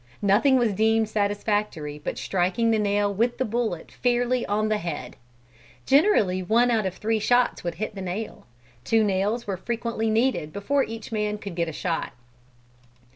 Nothing 0.23 0.57
was 0.57 0.73
deemed 0.73 1.07
satisfactory 1.09 1.99
but 1.99 2.17
striking 2.17 2.71
the 2.71 2.79
nail 2.79 3.13
with 3.13 3.37
the 3.37 3.45
bullet 3.45 3.91
fairly 3.91 4.43
on 4.47 4.67
the 4.67 4.79
head. 4.79 5.15
Generally 5.85 6.41
one 6.41 6.71
out 6.71 6.87
of 6.87 6.95
three 6.95 7.19
shots 7.19 7.63
would 7.63 7.75
hit 7.75 7.93
the 7.93 8.01
nail. 8.01 8.47
Two 8.83 9.03
nails 9.03 9.45
were 9.45 9.57
frequently 9.57 10.09
needed 10.09 10.51
before 10.51 10.83
each 10.83 11.11
man 11.11 11.37
could 11.37 11.53
get 11.53 11.69
a 11.69 11.71
shot. 11.71 12.13